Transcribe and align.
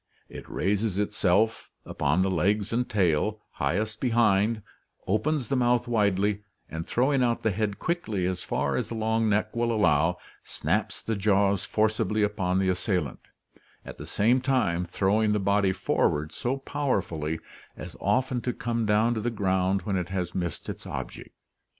It 0.29 0.49
raises 0.49 0.97
itself 0.97 1.69
upon 1.85 2.23
the 2.23 2.31
legs 2.31 2.73
and 2.73 2.89
tail; 2.89 3.39
highest 3.51 3.99
behind, 3.99 4.63
opens 5.05 5.47
the 5.47 5.55
mouth 5.55 5.87
widely, 5.87 6.41
and 6.67 6.87
throwing 6.87 7.21
out 7.21 7.43
the 7.43 7.51
head 7.51 7.77
quickly 7.77 8.25
as 8.25 8.41
far 8.41 8.75
as 8.75 8.89
the 8.89 8.95
long 8.95 9.29
neck 9.29 9.55
will 9.55 9.71
allow, 9.71 10.17
snaps 10.43 11.03
the 11.03 11.15
jaws 11.15 11.65
forcibly 11.65 12.23
upon 12.23 12.57
the 12.57 12.67
assailant, 12.67 13.19
at 13.85 13.99
the 13.99 14.05
184 14.05 14.09
ORGANIC 14.17 14.49
EVOLUTION 14.49 14.87
same 14.87 14.87
time 14.87 14.91
throwing 14.91 15.33
the 15.33 15.39
body 15.39 15.71
forward 15.71 16.31
so 16.31 16.57
powerfully 16.57 17.39
as 17.77 17.95
often 18.01 18.41
to 18.41 18.53
come 18.53 18.87
down 18.87 19.13
to 19.13 19.21
the 19.21 19.29
ground 19.29 19.83
when 19.83 19.97
it 19.97 20.09
has 20.09 20.33
missed 20.33 20.67
its 20.67 20.87
object." 20.87 21.35